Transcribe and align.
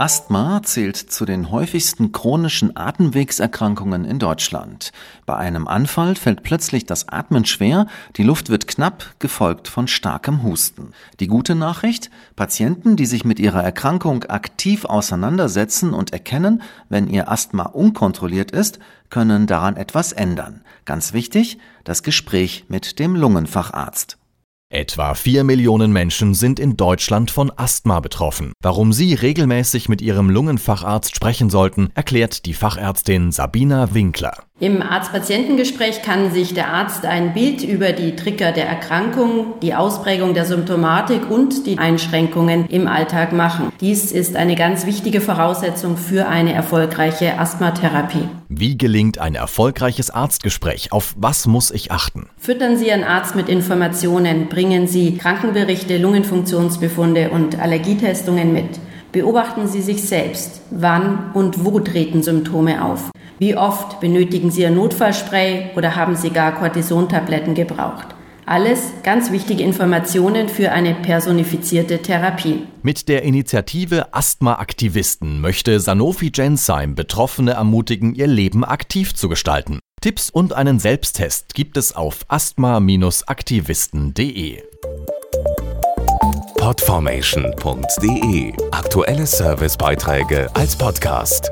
Asthma 0.00 0.62
zählt 0.62 0.96
zu 0.96 1.24
den 1.24 1.50
häufigsten 1.50 2.12
chronischen 2.12 2.76
Atemwegserkrankungen 2.76 4.04
in 4.04 4.20
Deutschland. 4.20 4.92
Bei 5.26 5.36
einem 5.36 5.66
Anfall 5.66 6.14
fällt 6.14 6.44
plötzlich 6.44 6.86
das 6.86 7.08
Atmen 7.08 7.44
schwer, 7.44 7.88
die 8.14 8.22
Luft 8.22 8.48
wird 8.48 8.68
knapp, 8.68 9.16
gefolgt 9.18 9.66
von 9.66 9.88
starkem 9.88 10.44
Husten. 10.44 10.92
Die 11.18 11.26
gute 11.26 11.56
Nachricht? 11.56 12.10
Patienten, 12.36 12.94
die 12.94 13.06
sich 13.06 13.24
mit 13.24 13.40
ihrer 13.40 13.64
Erkrankung 13.64 14.22
aktiv 14.22 14.84
auseinandersetzen 14.84 15.92
und 15.92 16.12
erkennen, 16.12 16.62
wenn 16.88 17.08
ihr 17.08 17.28
Asthma 17.28 17.64
unkontrolliert 17.64 18.52
ist, 18.52 18.78
können 19.10 19.48
daran 19.48 19.76
etwas 19.76 20.12
ändern. 20.12 20.62
Ganz 20.84 21.12
wichtig, 21.12 21.58
das 21.82 22.04
Gespräch 22.04 22.66
mit 22.68 23.00
dem 23.00 23.16
Lungenfacharzt. 23.16 24.16
Etwa 24.70 25.14
vier 25.14 25.44
Millionen 25.44 25.92
Menschen 25.92 26.34
sind 26.34 26.60
in 26.60 26.76
Deutschland 26.76 27.30
von 27.30 27.50
Asthma 27.56 28.00
betroffen. 28.00 28.52
Warum 28.60 28.92
Sie 28.92 29.14
regelmäßig 29.14 29.88
mit 29.88 30.02
Ihrem 30.02 30.28
Lungenfacharzt 30.28 31.16
sprechen 31.16 31.48
sollten, 31.48 31.88
erklärt 31.94 32.44
die 32.44 32.52
Fachärztin 32.52 33.32
Sabina 33.32 33.94
Winkler. 33.94 34.47
Im 34.60 34.82
Arzt-Patientengespräch 34.82 36.02
kann 36.02 36.32
sich 36.32 36.52
der 36.52 36.74
Arzt 36.74 37.06
ein 37.06 37.32
Bild 37.32 37.62
über 37.62 37.92
die 37.92 38.16
Trigger 38.16 38.50
der 38.50 38.66
Erkrankung, 38.66 39.54
die 39.62 39.72
Ausprägung 39.72 40.34
der 40.34 40.46
Symptomatik 40.46 41.30
und 41.30 41.64
die 41.64 41.78
Einschränkungen 41.78 42.66
im 42.66 42.88
Alltag 42.88 43.32
machen. 43.32 43.70
Dies 43.80 44.10
ist 44.10 44.34
eine 44.34 44.56
ganz 44.56 44.84
wichtige 44.84 45.20
Voraussetzung 45.20 45.96
für 45.96 46.26
eine 46.26 46.54
erfolgreiche 46.54 47.38
Asthmatherapie. 47.38 48.28
Wie 48.48 48.76
gelingt 48.76 49.18
ein 49.18 49.36
erfolgreiches 49.36 50.10
Arztgespräch? 50.10 50.90
Auf 50.90 51.14
was 51.16 51.46
muss 51.46 51.70
ich 51.70 51.92
achten? 51.92 52.26
Füttern 52.36 52.76
Sie 52.76 52.88
Ihren 52.88 53.04
Arzt 53.04 53.36
mit 53.36 53.48
Informationen, 53.48 54.48
bringen 54.48 54.88
Sie 54.88 55.18
Krankenberichte, 55.18 55.98
Lungenfunktionsbefunde 55.98 57.30
und 57.30 57.60
Allergietestungen 57.60 58.52
mit. 58.52 58.80
Beobachten 59.12 59.68
Sie 59.68 59.82
sich 59.82 60.02
selbst. 60.02 60.62
Wann 60.72 61.30
und 61.32 61.64
wo 61.64 61.78
treten 61.78 62.24
Symptome 62.24 62.84
auf? 62.84 63.10
Wie 63.38 63.56
oft 63.56 64.00
benötigen 64.00 64.50
Sie 64.50 64.66
ein 64.66 64.74
Notfallspray 64.74 65.70
oder 65.76 65.94
haben 65.94 66.16
Sie 66.16 66.30
gar 66.30 66.56
Cortisontabletten 66.56 67.54
gebraucht? 67.54 68.08
Alles 68.46 68.92
ganz 69.02 69.30
wichtige 69.30 69.62
Informationen 69.62 70.48
für 70.48 70.72
eine 70.72 70.94
personifizierte 70.94 71.98
Therapie. 71.98 72.62
Mit 72.82 73.08
der 73.08 73.22
Initiative 73.22 74.14
Asthma-Aktivisten 74.14 75.40
möchte 75.40 75.78
Sanofi 75.80 76.30
Gensheim 76.30 76.94
Betroffene 76.94 77.50
ermutigen, 77.52 78.14
ihr 78.14 78.26
Leben 78.26 78.64
aktiv 78.64 79.14
zu 79.14 79.28
gestalten. 79.28 79.80
Tipps 80.00 80.30
und 80.30 80.54
einen 80.54 80.78
Selbsttest 80.78 81.52
gibt 81.54 81.76
es 81.76 81.94
auf 81.94 82.24
asthma-aktivisten.de. 82.28 84.62
Podformation.de 86.56 88.54
Aktuelle 88.70 89.26
Servicebeiträge 89.26 90.48
als 90.54 90.76
Podcast. 90.76 91.50